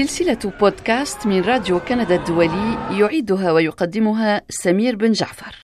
[0.00, 5.62] سلسلة بودكاست من راديو كندا الدولي يعيدها ويقدمها سمير بن جعفر.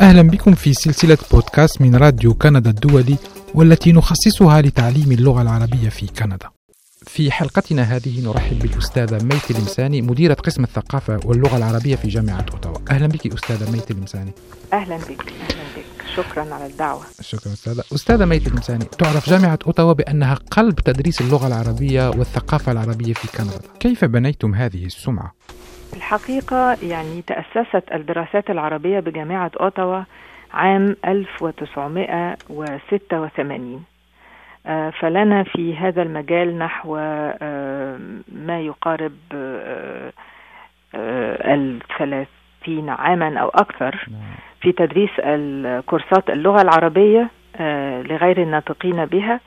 [0.00, 3.16] أهلا بكم في سلسلة بودكاست من راديو كندا الدولي
[3.54, 6.50] والتي نخصصها لتعليم اللغة العربية في كندا.
[7.06, 12.76] في حلقتنا هذه نرحب بالأستاذة ميت المساني مديرة قسم الثقافة واللغة العربية في جامعة أوتاوا
[12.90, 14.32] أهلا بك أستاذة ميت المساني
[14.72, 15.71] أهلا بك أهلا بك
[16.16, 17.02] شكرا على الدعوة.
[17.20, 17.80] شكرا أستاذة.
[17.80, 23.60] أستاذة ميت المساني تعرف جامعة أوتاوا بأنها قلب تدريس اللغة العربية والثقافة العربية في كندا.
[23.80, 25.32] كيف بنيتم هذه السمعة؟
[25.96, 30.02] الحقيقة يعني تأسست الدراسات العربية بجامعة أوتاوا
[30.52, 33.84] عام 1986
[34.66, 37.98] آه، فلنا في هذا المجال نحو آه،
[38.32, 40.12] ما يقارب آه،
[41.54, 42.28] الثلاث
[42.62, 44.20] 60 عاما أو أكثر نعم.
[44.60, 45.10] في تدريس
[45.86, 49.40] كورسات اللغة العربية آه، لغير الناطقين بها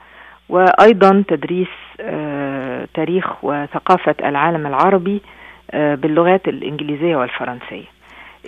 [0.48, 1.68] وأيضا تدريس
[2.00, 5.22] آه، تاريخ وثقافة العالم العربي
[5.70, 7.96] آه، باللغات الإنجليزية والفرنسية.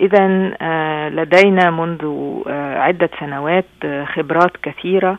[0.01, 0.27] إذا
[1.09, 2.05] لدينا منذ
[2.77, 3.65] عدة سنوات
[4.05, 5.17] خبرات كثيرة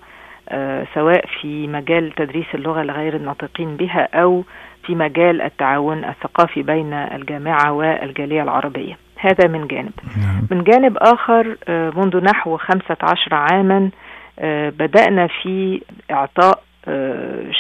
[0.95, 4.45] سواء في مجال تدريس اللغة لغير الناطقين بها أو
[4.87, 8.97] في مجال التعاون الثقافي بين الجامعة والجالية العربية.
[9.21, 10.47] هذا من جانب نعم.
[10.51, 13.91] من جانب آخر آه، منذ نحو خمسة عشر عاما
[14.39, 16.63] آه، بدأنا في إعطاء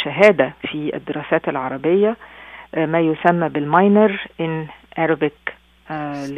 [0.04, 2.16] شهادة في الدراسات العربية
[2.76, 5.52] ما يسمى بالماينر in Arabic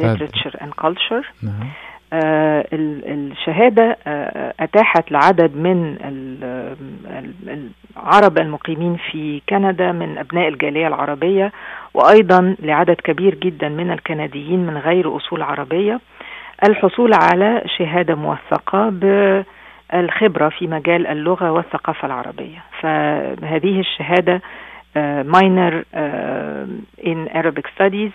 [0.01, 1.69] Literature and Culture نعم.
[2.13, 5.97] آه، الشهادة آه، أتاحت لعدد من
[7.97, 11.51] العرب المقيمين في كندا من أبناء الجالية العربية
[11.93, 15.99] وأيضا لعدد كبير جدا من الكنديين من غير أصول عربية.
[16.69, 22.63] الحصول على شهادة موثقة بالخبرة في مجال اللغة والثقافة العربية.
[22.81, 24.41] فهذه الشهادة
[25.23, 25.83] ماينر
[27.01, 28.13] in Arabic Studies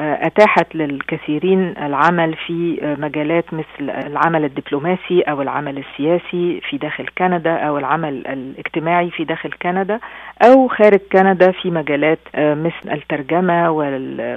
[0.00, 7.78] أتاحت للكثيرين العمل في مجالات مثل العمل الدبلوماسي أو العمل السياسي في داخل كندا أو
[7.78, 10.00] العمل الاجتماعي في داخل كندا
[10.46, 13.70] أو خارج كندا في مجالات مثل الترجمة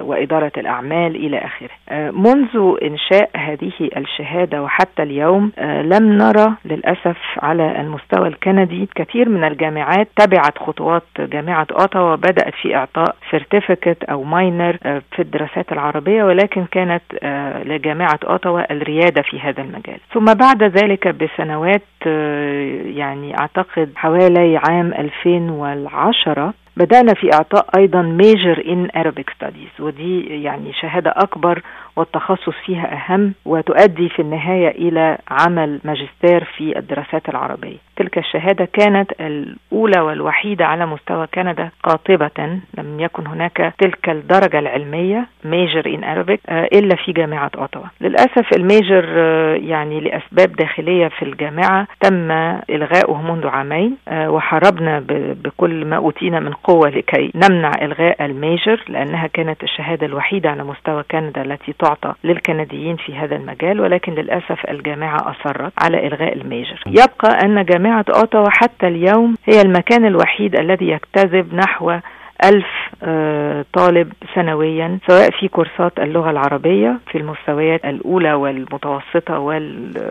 [0.04, 1.70] وإدارة الأعمال إلى آخره.
[2.12, 8.90] منذ إنشاء هذه الشهادة وحتى اليوم لم نرى للأسف على المستوى الكندي.
[8.96, 14.78] كثير من الجامعات تبعت خطوات جامعة أوتاوا وبدأت في إعطاء certificate أو minor
[15.12, 20.00] في الدراسات الدراسات العربية ولكن كانت آه، لجامعة أوتاوا الريادة في هذا المجال.
[20.14, 28.64] ثم بعد ذلك بسنوات آه، يعني أعتقد حوالي عام 2010 بدأنا في إعطاء أيضا major
[28.68, 31.62] in Arabic Studies ودي يعني شهادة أكبر
[31.96, 37.78] والتخصص فيها أهم وتؤدي في النهاية إلى عمل ماجستير في الدراسات العربية.
[37.96, 42.60] تلك الشهادة كانت الأولى والوحيدة على مستوى كندا قاطبة.
[42.78, 46.04] لم يكن هناك تلك الدرجة العلمية major in
[46.50, 52.32] آه، إلا في جامعة أوتوا للأسف ال major آه، يعني لأسباب داخلية في الجامعة تم
[52.70, 55.04] إلغاؤه منذ عامين آه، وحاربنا
[55.44, 60.64] بكل ما أوتينا من قوة لكي نمنع إلغاء ال major لأنها كانت الشهادة الوحيدة على
[60.64, 66.41] مستوى كندا التي تعطى للكنديين في هذا المجال ولكن للأسف الجامعة أصرت على إلغاء ال
[66.41, 66.84] major.
[66.88, 71.98] يبقى أن جامعة أوتاوا حتى اليوم هي المكان الوحيد الذي يجتذب نحو
[72.44, 72.66] ألف
[73.04, 79.40] آه، طالب سنويا سواء في كورسات اللغة العربية في المستويات الأولى والمتوسطة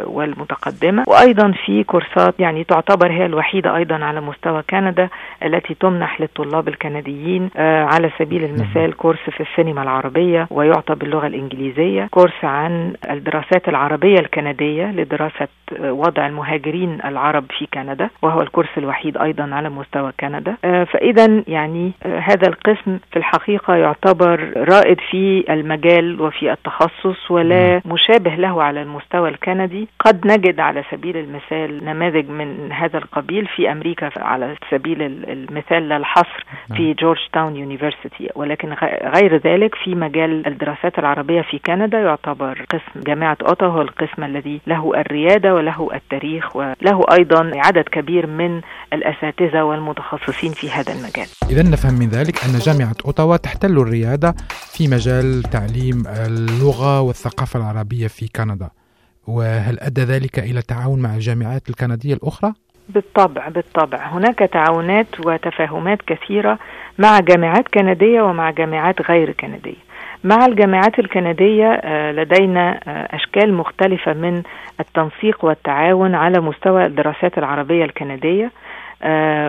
[0.06, 5.08] والمتقدمة وأيضا في كورسات يعني تعتبر هي الوحيدة أيضا على مستوى كندا
[5.42, 12.08] التي تمنح للطلاب الكنديين آه، على سبيل المثال كورس في السينما العربية ويعطى باللغة الإنجليزية
[12.10, 15.48] كورس عن الدراسات العربية الكندية لدراسة
[15.80, 21.92] آه، وضع المهاجرين العرب في كندا وهو الكورس الوحيد أيضا على مستوى كندا فإذا يعني
[22.22, 29.28] هذا القسم في الحقيقة يعتبر رائد في المجال وفي التخصص ولا مشابه له على المستوى
[29.28, 29.88] الكندي.
[29.98, 36.44] قد نجد على سبيل المثال نماذج من هذا القبيل في أمريكا على سبيل المثال للحصر
[36.76, 36.92] في نعم.
[36.92, 38.28] Georgetown University.
[38.34, 38.74] ولكن
[39.16, 44.60] غير ذلك في مجال الدراسات العربية في كندا يعتبر قسم جامعة أوتاوا هو القسم الذي
[44.66, 48.60] له الريادة وله التاريخ وله أيضا عدد كبير من
[48.92, 51.26] الأساتذة والمتخصصين في هذا المجال.
[51.50, 54.34] إذا نفهم من ذلك أن جامعة أوتاوا تحتل الريادة
[54.72, 58.70] في مجال تعليم اللغة والثقافة العربية في كندا.
[59.26, 62.52] وهل أدى ذلك إلى التعاون مع الجامعات الكندية الأخرى؟
[62.88, 63.98] بالطبع بالطبع.
[63.98, 66.58] هناك تعاونات وتفاهمات كثيرة
[66.98, 69.84] مع جامعات كندية ومع جامعات غير كندية.
[70.24, 74.42] مع الجامعات الكندية آه، لدينا آه، أشكال مختلفة من
[74.80, 78.50] التنسيق والتعاون على مستوى الدراسات العربية الكندية.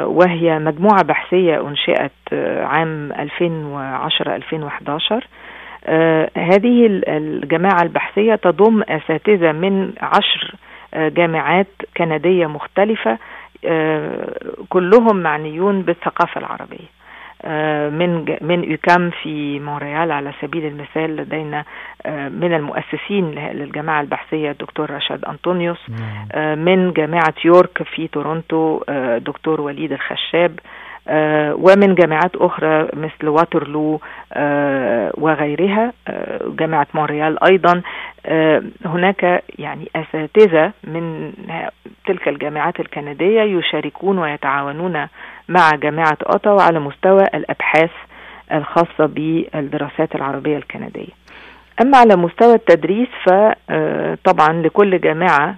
[0.05, 2.11] وهي مجموعة بحثية أنشئت
[2.63, 5.23] عام 2010-2011
[6.37, 10.55] هذه الجماعة البحثية تضم أساتذة من عشر
[10.95, 13.17] جامعات كندية مختلفة
[14.69, 16.77] كلهم معنيون بالثقافة العربية.
[16.77, 16.94] آه،
[17.89, 21.65] من من UQAM في مونريال على سبيل المثال لدينا
[22.05, 26.27] آه، من المؤسسين للجماعة البحثية الدكتور رشاد أنطونيوس نعم.
[26.31, 28.83] آه، من جامعة يورك في تورونتو
[29.17, 33.99] دكتور وليد الخشاب آه، ومن جامعات أخرى مثل واترلو
[34.33, 37.81] آه، وغيرها آه، جامعة مونريال أيضا.
[38.85, 41.33] هناك يعني أساتذة من
[42.07, 45.07] تلك الجامعات الكندية يشاركون ويتعاونون
[45.49, 47.91] مع جامعة أوتاوا على مستوى الأبحاث
[48.51, 51.25] الخاصة بالدراسات العربية الكندية.
[51.81, 55.55] أما على مستوى التدريس فطبعا لكل جامعة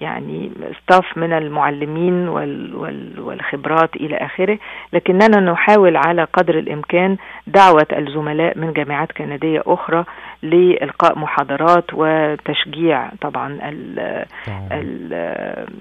[0.00, 0.50] يعني
[0.82, 4.58] ستاف من المعلمين وال وال والخبرات إلى آخره.
[4.92, 10.04] لكننا نحاول على قدر الإمكان دعوة الزملاء من جامعات كندية أخرى
[10.42, 13.58] لإلقاء محاضرات وتشجيع طبعا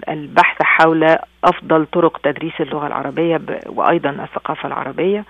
[0.10, 5.24] البحث حول أفضل طرق تدريس اللغة العربية وأيضا الثقافة العربية.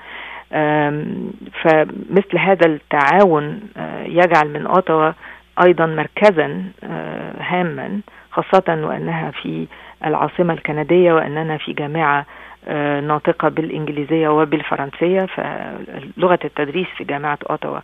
[1.61, 5.11] فمثل هذا التعاون آه، يجعل من اوتوا
[5.61, 7.99] أيضا مركزا آه، هاما
[8.31, 9.67] خاصة وأنها في
[10.05, 12.25] العاصمة الكندية وأننا في جامعة
[12.67, 15.25] آه، ناطقة بالإنجليزية وبالفرنسية.
[15.25, 17.79] فلغة التدريس في جامعة أوتاوا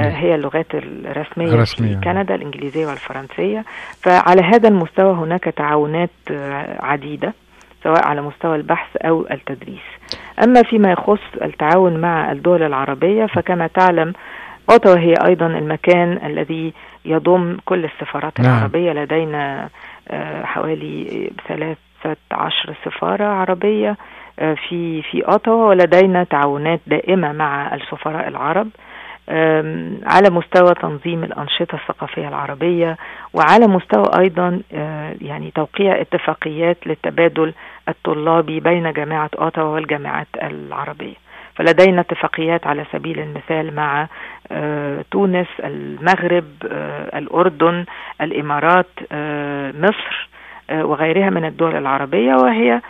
[0.00, 1.94] آه، هي اللغات الرسمية رسمية.
[1.94, 3.64] في كندا الإنجليزية والفرنسية.
[4.02, 6.10] فعلى هذا المستوى هناك تعاونات
[6.80, 7.32] عديدة
[7.84, 9.82] سواء على مستوى البحث أو التدريس.
[10.44, 14.12] أما فيما يخص التعاون مع الدول العربية فكما تعلم
[14.70, 16.72] أوتاوا هي أيضا المكان الذي
[17.04, 18.56] يضم كل السفارات نعم.
[18.56, 19.68] العربية لدينا
[20.08, 23.96] آه، حوالي ثلاثة عشر سفارة عربية
[24.38, 28.68] آه، في في أوتاوا ولدينا تعاونات دائمة مع السفراء العرب
[30.06, 32.96] على مستوى تنظيم الأنشطة الثقافية العربية
[33.34, 37.54] وعلى مستوى أيضا آه، يعني توقيع اتفاقيات للتبادل
[37.88, 41.25] الطلابي بين جامعة أوتاوا والجامعات العربية
[41.56, 44.08] فلدينا اتفاقيات على سبيل المثال مع
[44.52, 47.84] آه، تونس المغرب آه، الأردن
[48.20, 50.28] الإمارات آه، مصر
[50.72, 52.80] وغيرها من الدول العربية وهي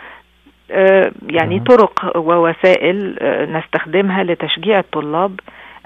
[1.29, 3.17] يعني طرق ووسائل
[3.51, 5.39] نستخدمها لتشجيع الطلاب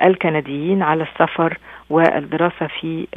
[0.06, 1.58] الكنديين على السفر
[1.90, 3.08] والدراسة في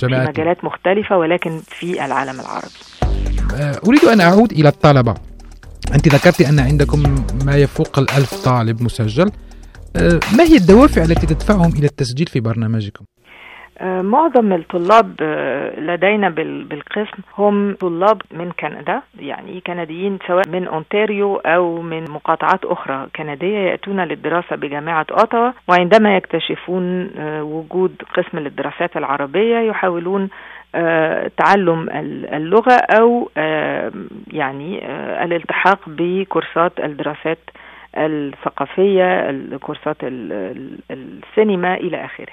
[0.00, 3.80] في مجالات مختلفة ولكن في العالم العربي.
[3.88, 5.14] أريد أن أعود إلى الطلبة.
[5.94, 6.98] أنت ذكرت أن عندكم
[7.46, 9.30] ما يفوق الألف طالب مسجل
[9.96, 13.04] أه، ما هي الدوافع التي تدفعهم إلى التسجيل في برنامجكم؟
[13.78, 16.28] أه، معظم الطلاب أه، لدينا
[16.70, 23.58] بالقسم هم طلاب من كندا يعني كنديين سواء من أونتاريو أو من مقاطعات أخرى كندية
[23.58, 27.10] يأتون للدراسة بجامعة أوتاوا وعندما يكتشفون
[27.40, 30.51] وجود قسم للدراسات العربية يحاولون آه،
[31.36, 31.88] تعلم
[32.32, 33.92] اللغة أو آه،
[34.32, 37.38] يعني آه، الالتحاق بكورسات الدراسات
[37.96, 39.30] الثقافية
[39.60, 39.96] كورسات
[40.90, 42.32] السينما إلى آخره.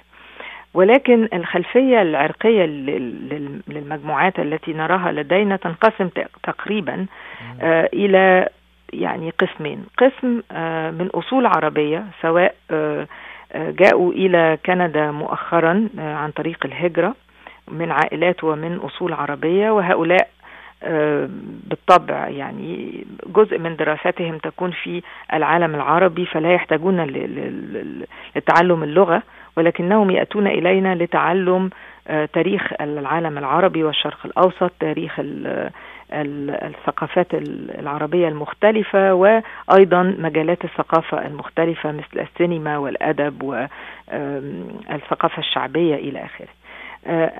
[0.73, 2.65] ولكن الخلفية العرقية
[3.67, 6.09] للمجموعات التي نراها لدينا تنقسم
[6.43, 7.05] تقريبا
[7.93, 8.49] إلى
[8.93, 9.85] يعني قسمين.
[9.97, 10.41] قسم
[10.99, 12.55] من أصول عربية سواء
[13.55, 17.15] جاءوا إلى كندا مؤخرا عن طريق الهجرة.
[17.71, 20.29] من عائلات ومن أصول عربية وهؤلاء
[20.83, 21.29] آه،
[21.69, 25.01] بالطبع يعني جزء من دراساتهم تكون في
[25.33, 27.01] العالم العربي فلا يحتاجون
[28.35, 29.23] لتعلم اللغة
[29.57, 31.69] ولكنهم يأتون إلينا لتعلم
[32.07, 35.19] آه، تاريخ العالم العربي والشرق الأوسط تاريخ
[36.11, 37.27] الثقافات
[37.79, 46.58] العربية المختلفة وأيضا مجالات الثقافة المختلفة مثل السينما والأدب والثقافة الشعبية إلى آخره.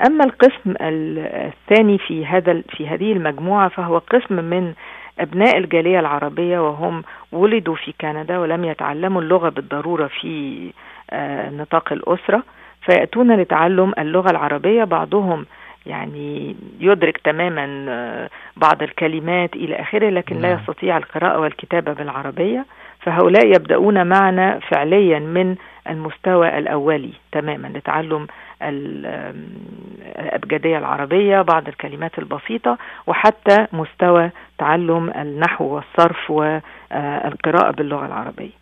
[0.08, 4.74] أما القسم الثاني في هذا في هذه المجموعة فهو قسم من
[5.20, 10.72] أبناء الجالية العربية وهم ولدوا في كندا ولم يتعلموا اللغة بالضرورة في
[11.12, 12.44] آه، نطاق الأسرة
[12.86, 15.46] فيأتون لتعلم اللغة العربية بعضهم
[15.86, 20.60] يعني يدرك تماما آه، بعض الكلمات إلى آخره لكن لا نعم.
[20.60, 22.66] يستطيع القراءة والكتابة بالعربية
[23.00, 25.56] فهؤلاء يبدأون معنا فعليا من
[25.90, 28.28] المستوى الأولي تماما لتعلم
[28.62, 38.60] الأبجدية العربية بعض الكلمات البسيطة وحتى مستوى تعلم النحو والصرف والقراءة باللغة العربية.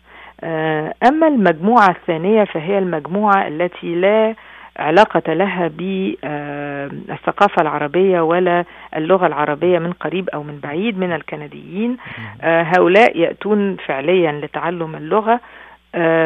[1.08, 4.34] أما المجموعة الثانية فهي المجموعة التي لا
[4.76, 8.64] علاقة لها بالثقافة العربية ولا
[8.96, 11.96] اللغة العربية من قريب أو من بعيد من الكنديين.
[12.42, 15.32] هؤلاء يأتون فعليا لتعلم اللغة.
[15.32, 15.40] آه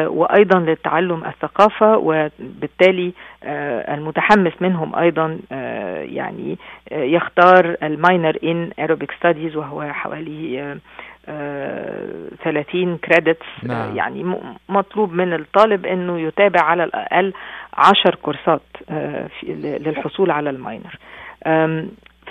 [0.07, 6.57] وأيضا لتعلم الثقافة وبالتالي آه المتحمس منهم أيضا آه يعني
[6.91, 10.77] يختار ال minor in Arabic Studies وهو حوالي
[11.25, 13.95] 30 credits نعم.
[13.95, 14.35] يعني
[14.69, 17.33] مطلوب من الطالب إنه يتابع على الأقل
[17.73, 18.61] 10 كورسات
[19.59, 20.97] للحصول على ال minor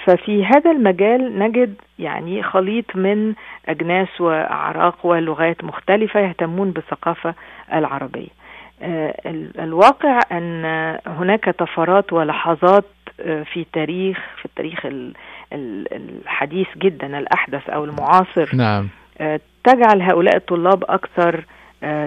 [0.05, 3.35] ففي هذا المجال نجد يعني خليط من
[3.69, 7.35] أجناس وأعراق ولغات مختلفة يهتمون بالثقافة
[7.73, 8.29] العربية
[9.59, 10.65] الواقع أن
[11.07, 12.85] هناك طفرات ولحظات
[13.23, 14.87] في تاريخ في التاريخ
[15.53, 18.89] الحديث جدا الأحدث أو المعاصر نعم.
[19.65, 21.45] تجعل هؤلاء الطلاب أكثر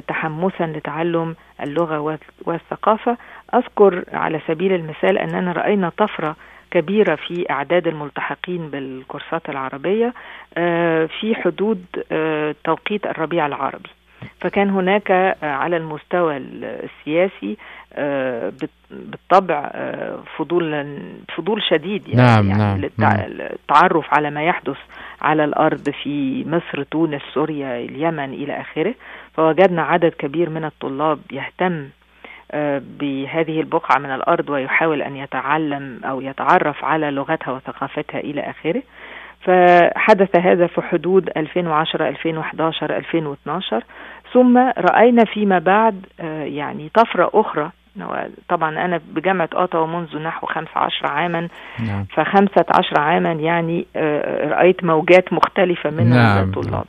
[0.08, 3.18] تحمسا لتعلم اللغة والثقافة
[3.54, 6.36] أذكر على سبيل المثال أننا رأينا طفرة
[6.76, 10.14] كبيرة في أعداد الملتحقين بالكورسات العربية
[11.08, 11.86] في حدود
[12.64, 13.90] توقيت الربيع العربي.
[14.42, 17.58] فكان هناك على المستوى السياسي
[18.92, 19.72] بالطبع
[20.38, 20.86] فضول
[21.36, 24.78] فضول شديد يعني, نعم يعني نعم للتعرف على ما يحدث
[25.22, 28.94] على الأرض في مصر تونس سوريا اليمن إلى آخره.
[29.34, 31.86] فوجدنا عدد كبير من الطلاب يهتم
[33.00, 38.84] بهذه البقعة من الأرض ويحاول أن يتعلم أو يتعرف على لغتها وثقافتها إلى آخره.
[39.42, 43.84] فحدث هذا في حدود 2010 2011 2012
[44.34, 46.06] ثم رأينا فيما بعد
[46.44, 47.72] يعني طفرة أخرى.
[48.50, 51.48] طبعا أنا بجامعة أوتاوا منذ نحو 15 عاما.
[51.88, 52.06] نعم.
[52.16, 53.86] فخمسة عشر عاما يعني
[54.50, 56.44] رأيت موجات مختلفة من نعم.
[56.44, 56.86] الطلاب.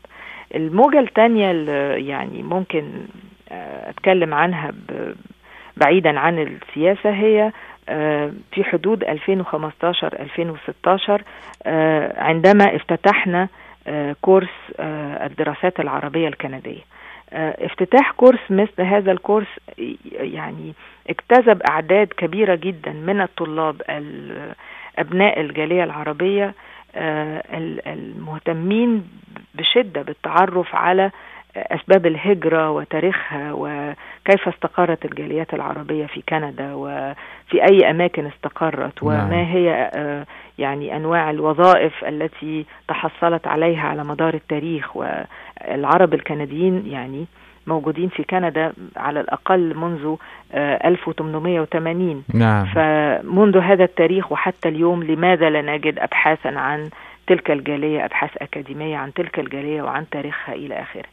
[0.55, 1.51] الموجة الثانية
[1.93, 2.85] يعني ممكن
[3.89, 4.73] أتكلم عنها
[5.77, 7.53] بعيدا عن السياسة هي
[8.53, 11.23] في حدود 2015 2016
[12.19, 13.49] عندما افتتحنا
[14.23, 14.49] كورس
[14.81, 16.81] الدراسات العربية الكندية.
[17.33, 19.47] افتتاح كورس مثل هذا الكورس
[20.13, 20.75] يعني
[21.11, 23.83] اجتذب أعداد كبيرة جدا من الطلاب
[24.99, 26.55] أبناء الجالية العربية
[27.87, 29.09] المهتمين
[29.55, 31.11] بشدة بالتعرف على
[31.57, 39.91] أسباب الهجرة وتاريخها وكيف استقرت الجاليات العربية في كندا وفي أي أماكن استقرت وما هي
[40.59, 47.27] يعني أنواع الوظائف التي تحصلت عليها على مدار التاريخ والعرب الكنديين يعني
[47.67, 50.17] موجودين في كندا على الأقل منذ
[50.55, 52.67] 1880 نعم.
[52.67, 56.91] فمنذ هذا التاريخ وحتى اليوم لماذا لا نجد أبحاثا عن
[57.27, 61.05] تلك الجالية أبحاث أكاديمية عن تلك الجالية وعن تاريخها إلى آخره؟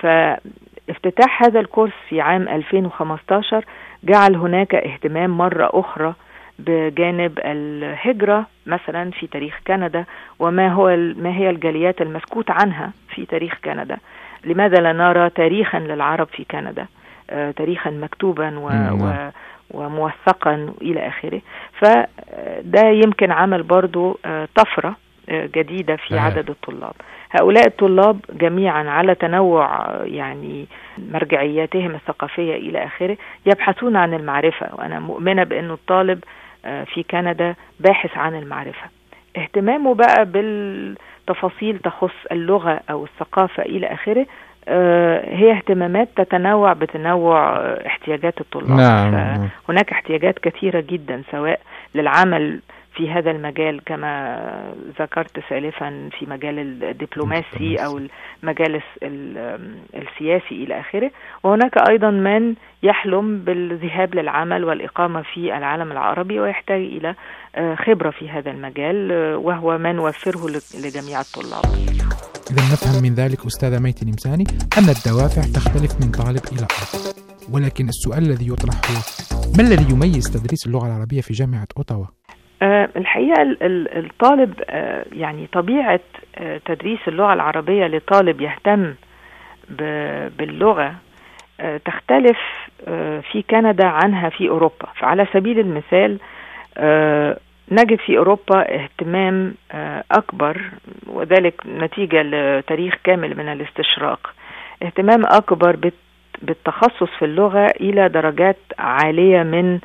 [0.00, 3.64] فافتتاح هذا الكورس في عام 2015
[4.04, 6.14] جعل هناك اهتمام مرة أخرى
[6.58, 10.04] بجانب الهجرة مثلا في تاريخ كندا
[10.38, 13.98] وما هو ما هي الجاليات المسكوت عنها في تاريخ كندا.
[14.44, 16.86] لماذا لا نرى تاريخا للعرب في كندا؟
[17.30, 18.68] آه تاريخا مكتوبا و,
[19.04, 19.30] و
[19.70, 21.40] وموثقا إلى آخره.
[21.72, 24.96] فده يمكن عمل برضو آه طفرة
[25.30, 26.20] جديدة في آه.
[26.20, 26.92] عدد الطلاب
[27.30, 30.66] هؤلاء الطلاب جميعا على تنوع يعني
[30.98, 36.24] مرجعياتهم الثقافية إلى آخره يبحثون عن المعرفة وأنا مؤمنة بأنه الطالب
[36.62, 38.86] في كندا باحث عن المعرفة
[39.36, 44.26] اهتمامه بقى بالتفاصيل تخص اللغة أو الثقافة إلى آخره
[45.36, 47.56] هي اهتمامات تتنوع بتنوع
[47.86, 49.48] احتياجات الطلاب نعم.
[49.68, 51.60] هناك احتياجات كثيرة جدا سواء
[51.94, 52.60] للعمل
[53.00, 58.00] في هذا المجال كما ذكرت سالفا في مجال الدبلوماسي أو
[58.42, 58.82] المجال
[59.94, 61.10] السياسي إلى آخره.
[61.42, 67.14] وهناك أيضا من يحلم بالذهاب للعمل والإقامة في العالم العربي ويحتاج إلى
[67.86, 70.48] خبرة في هذا المجال وهو ما نوفره
[70.84, 71.64] لجميع الطلاب.
[72.50, 74.44] إذا نفهم من ذلك أستاذة ميتي نمساني
[74.78, 76.98] أن الدوافع تختلف من طالب إلى آخر
[77.52, 78.96] ولكن السؤال الذي يطرح هو
[79.56, 82.19] ما الذي يميز تدريس اللغة العربية في جامعة أوتاوا؟
[82.62, 86.00] أه الحقيقة الطالب أه يعني طبيعة
[86.38, 88.94] أه تدريس اللغة العربية لطالب يهتم
[90.38, 90.94] باللغة
[91.84, 92.38] تختلف
[93.32, 94.86] في كندا عنها في أوروبا.
[94.96, 96.18] فعلى سبيل المثال
[97.72, 99.54] نجد في أوروبا اهتمام
[100.12, 100.60] أكبر
[101.06, 104.34] وذلك نتيجة لتاريخ كامل من الاستشراق.
[104.82, 105.76] اهتمام أكبر
[106.42, 109.78] بالتخصص في اللغة إلى درجات عالية من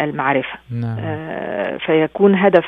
[0.00, 0.96] المعرفة نعم.
[0.98, 2.66] آه فيكون هدف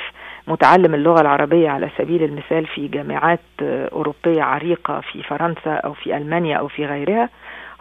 [0.49, 6.57] متعلم اللغة العربية على سبيل المثال في جامعات أوروبية عريقة في فرنسا أو في ألمانيا
[6.57, 7.29] أو في غيرها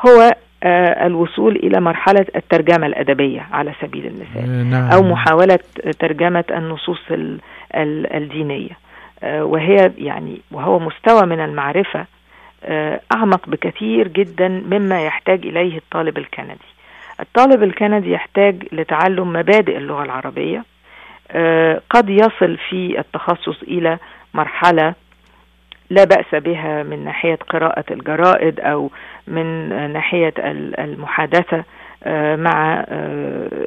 [0.07, 0.31] هو
[1.05, 4.91] الوصول إلى مرحلة الترجمة الأدبية على سبيل المثال نعم.
[4.91, 5.59] أو محاولة
[5.99, 6.99] ترجمة النصوص
[7.75, 8.77] الدينية
[9.23, 12.05] وهي يعني وهو مستوى من المعرفة
[13.15, 16.69] أعمق بكثير جدا مما يحتاج إليه الطالب الكندي
[17.19, 20.63] الطالب الكندي يحتاج لتعلم مبادئ اللغة العربية
[21.89, 23.97] قد يصل في التخصص إلى
[24.33, 24.93] مرحلة
[25.89, 28.91] لا بأس بها من ناحية قراءة الجرائد أو
[29.27, 30.33] من ناحية
[30.79, 31.63] المحادثة
[32.35, 32.85] مع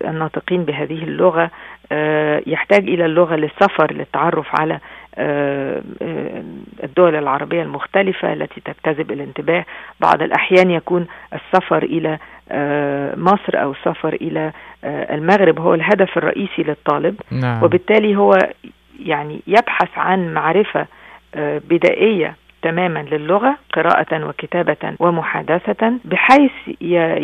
[0.04, 1.50] الناطقين بهذه اللغة
[2.46, 4.78] يحتاج إلى اللغة للسفر للتعرف على
[6.84, 9.64] الدول العربية المختلفة التي تجتذب الانتباه.
[10.00, 12.18] بعض الأحيان يكون السفر إلى
[13.16, 14.52] مصر أو السفر إلى
[14.84, 17.62] المغرب هو الهدف الرئيسي للطالب نعم.
[17.62, 18.38] وبالتالي هو
[19.00, 20.86] يعني يبحث عن معرفة
[21.36, 26.52] بدائية تماما للغة قراءة وكتابة ومحادثة بحيث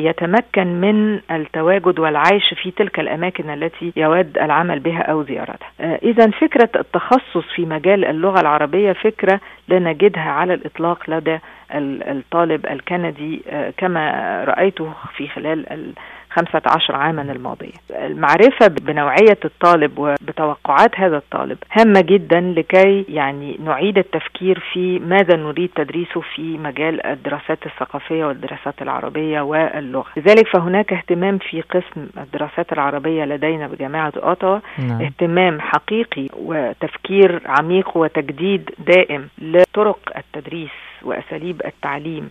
[0.06, 5.70] يتمكن من التواجد والعيش في تلك الأماكن التي يود العمل بها أو زيارتها.
[5.80, 11.38] إذا فكرة التخصص في مجال اللغة العربية فكرة لا نجدها على الإطلاق لدى
[11.72, 13.42] الطالب الكندي
[13.76, 15.92] كما رأيته في خلال
[16.38, 17.72] خمسة عشر عاما الماضية.
[17.90, 25.70] المعرفة بنوعية الطالب وبتوقعات هذا الطالب هامة جدا لكي يعني نعيد التفكير في ماذا نريد
[25.74, 30.06] تدريسه في مجال الدراسات الثقافية والدراسات العربية واللغة.
[30.16, 34.58] لذلك فهناك اهتمام في قسم الدراسات العربية لدينا بجامعة أوتاوا.
[34.78, 35.02] نعم.
[35.02, 40.70] اهتمام حقيقي وتفكير عميق وتجديد دائم لطرق التدريس
[41.02, 42.30] وأساليب التعليم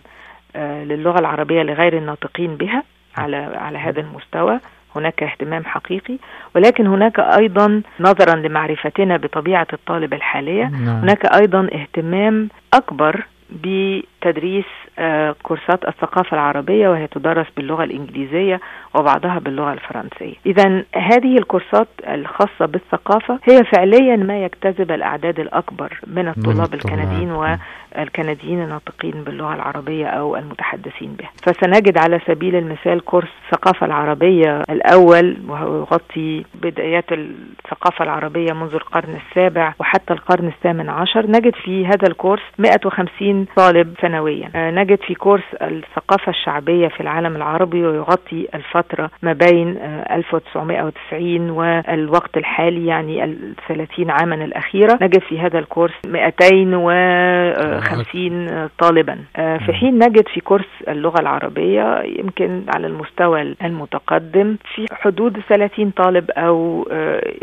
[0.56, 2.82] للغة العربية لغير الناطقين بها.
[3.16, 4.60] على على هذا المستوى.
[4.96, 6.16] هناك اهتمام حقيقي
[6.54, 10.64] ولكن هناك أيضا نظرا لمعرفتنا بطبيعة الطالب الحالية.
[10.64, 11.00] نعم.
[11.00, 13.26] هناك أيضا اهتمام أكبر
[14.20, 14.64] بتدريس
[15.42, 18.60] كورسات الثقافة العربية وهي تدرس باللغة الإنجليزية
[18.94, 20.34] وبعضها باللغة الفرنسية.
[20.46, 28.62] إذا هذه الكورسات الخاصة بالثقافة هي فعليا ما يجتذب الأعداد الأكبر من الطلاب الكنديين والكنديين
[28.62, 31.30] الناطقين باللغة العربية أو المتحدثين بها.
[31.42, 39.16] فسنجد على سبيل المثال كورس الثقافة العربية الأول وهو يغطي بدايات الثقافة العربية منذ القرن
[39.28, 41.26] السابع وحتى القرن الثامن عشر.
[41.26, 44.48] نجد في هذا الكورس 150 طالب سنويا.
[44.54, 49.76] نجد في كورس الثقافة الشعبية في العالم العربي ويغطي الفترة ما بين
[50.10, 54.98] 1990 والوقت الحالي يعني ال 30 عاما الأخيرة.
[55.02, 59.18] نجد في هذا الكورس 250 طالبا.
[59.34, 66.30] في حين نجد في كورس اللغة العربية يمكن على المستوى المتقدم في حدود 30 طالب
[66.30, 66.88] أو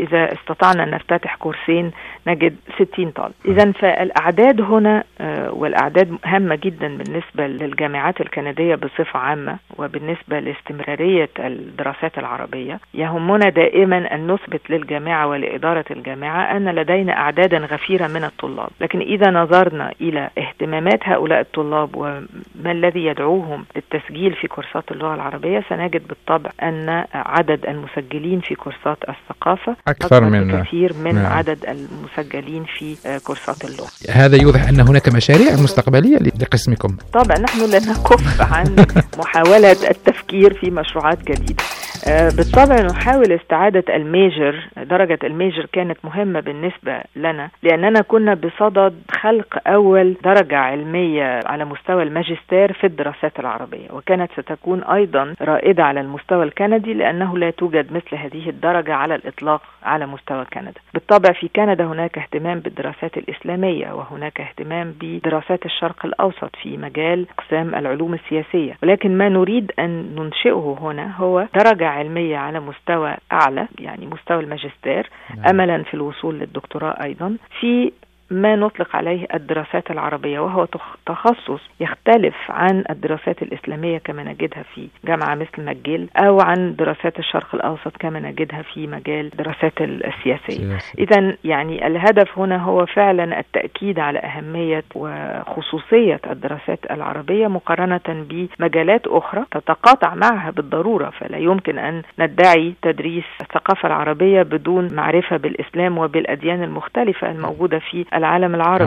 [0.00, 1.90] إذا استطعنا أن نفتتح كورسين
[2.26, 2.56] نجد
[2.92, 3.32] 60 طالب.
[3.44, 5.04] إذا فالأعداد هنا
[5.50, 14.32] والأعداد هامة جدا بالنسبة للجامعات الكندية بصفة عامة وبالنسبة لاستمرارية الدراسات العربية يهمنا دائما أن
[14.32, 21.00] نثبت للجامعة ولإدارة الجامعة أن لدينا أعدادا غفيرة من الطلاب لكن إذا نظرنا إلى اهتمامات
[21.02, 28.40] هؤلاء الطلاب وما الذي يدعوهم للتسجيل في كورسات اللغة العربية سنجد بالطبع أن عدد المسجلين
[28.40, 31.32] في كورسات الثقافة أكثر من كثير من نعم.
[31.32, 37.78] عدد المسجلين في كورسات اللغة هذا يوضح أن هناك مشاريع مستقبلية لقسمكم طبعا نحن لا
[37.78, 38.86] نكف عن
[39.20, 41.64] محاولة التفكير في مشروعات جديدة.
[42.06, 44.68] بالطبع نحاول استعادة ال major.
[44.76, 51.64] درجة ال major كانت مهمة بالنسبة لنا لأننا كنا بصدد خلق أول درجة علمية على
[51.64, 57.92] مستوى الماجستير في الدراسات العربية وكانت ستكون أيضا رائدة على المستوى الكندي لأنه لا توجد
[57.92, 60.80] مثل هذه الدرجة على الإطلاق على مستوى كندا.
[60.94, 66.35] بالطبع في كندا هناك اهتمام بالدراسات الإسلامية وهناك اهتمام بدراسات الشرق الأوسط.
[66.62, 68.76] في مجال أقسام العلوم السياسية.
[68.82, 75.10] ولكن ما نريد أن ننشئه هنا هو درجة علمية على مستوى أعلى يعني مستوى الماجستير
[75.50, 77.92] أملا في الوصول للدكتوراه أيضا في
[78.30, 80.66] ما نطلق عليه الدراسات العربية وهو
[81.06, 87.54] تخصص يختلف عن الدراسات الإسلامية كما نجدها في جامعة مثل ماجيل أو عن دراسات الشرق
[87.54, 90.78] الأوسط كما نجدها في مجال الدراسات السياسية.
[90.98, 99.44] إذا يعني الهدف هنا هو فعلا التأكيد على أهمية وخصوصية الدراسات العربية مقارنة بمجالات أخرى
[99.50, 101.10] تتقاطع معها بالضرورة.
[101.10, 108.54] فلا يمكن أن ندعي تدريس الثقافة العربية بدون معرفة بالإسلام وبالأديان المختلفة الموجودة في العالم
[108.54, 108.84] العربي.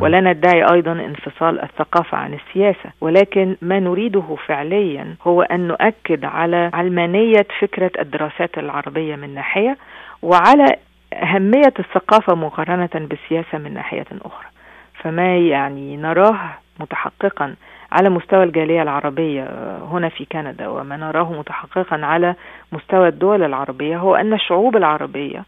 [0.00, 2.90] ولا ندعي أيضا انفصال الثقافة عن السياسة.
[3.00, 9.76] ولكن ما نريده فعليا هو أن نؤكد على علمانية فكرة الدراسات العربية من ناحية
[10.22, 10.76] وعلى
[11.12, 14.46] أهمية الثقافة مقارنة بالسياسة من ناحية أخرى.
[14.94, 16.38] فما يعني نراه
[16.80, 17.54] متحققا
[17.92, 19.48] على مستوى الجالية العربية
[19.90, 22.34] هنا في كندا وما نراه متحققا على
[22.72, 25.44] مستوى الدول العربية هو أن الشعوب العربية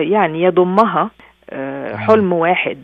[0.00, 1.10] يعني يضمها
[1.94, 2.78] حلم واحد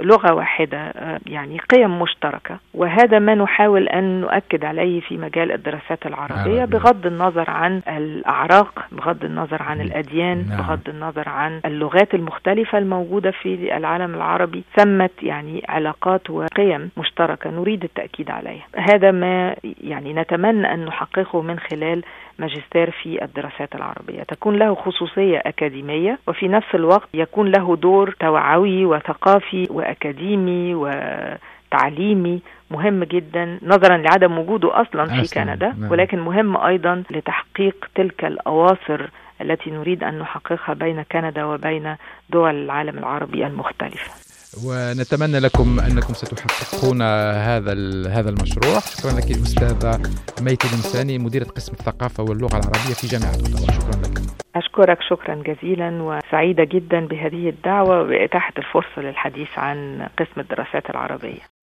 [0.00, 0.92] لغة واحدة
[1.26, 2.58] يعني قيم مشتركة.
[2.74, 9.24] وهذا ما نحاول أن نؤكد عليه في مجال الدراسات العربية بغض النظر عن الأعراق بغض
[9.24, 10.58] النظر عن الأديان نعم.
[10.58, 14.64] بغض النظر عن اللغات المختلفة الموجودة في العالم العربي.
[14.76, 18.66] ثمت يعني علاقات وقيم مشتركة نريد التأكيد عليها.
[18.76, 22.02] هذا ما يعني نتمنى أن نحققه من خلال
[22.38, 28.84] ماجستير في الدراسات العربية تكون له خصوصية أكاديمية وفي نفس الوقت يكون له دور توعوي
[28.84, 35.44] وثقافي وأكاديمي وتعليمي مهم جدا نظرا لعدم وجوده أصلا في أصلاً.
[35.44, 35.90] كندا نعم.
[35.90, 39.08] ولكن مهم أيضا لتحقيق تلك الأواصر
[39.40, 41.96] التي نريد أن نحققها بين كندا وبين
[42.30, 44.23] دول العالم العربي المختلفة
[44.64, 47.72] ونتمنى لكم أنكم ستحققون هذا
[48.08, 48.80] هذا المشروع.
[48.80, 50.00] شكرا لك الأستاذة
[50.40, 54.20] ميت الانساني مديرة قسم الثقافة واللغة العربية في جامعة اوتاوا شكرا لك.
[54.56, 61.54] أشكرك شكرا جزيلا وسعيدة جدا بهذه الدعوة وبإتاحة الفرصة للحديث عن قسم الدراسات العربية.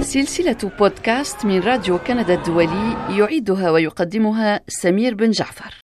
[0.00, 5.84] سلسلة بودكاست من راديو كندا الدولي يعيدها ويقدمها سمير بن جعفر.